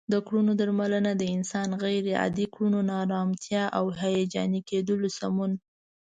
[0.13, 5.51] د کړنو درملنه د انسان غیر عادي کړنو، ناآرامتیا او هیجاني کیدلو سمون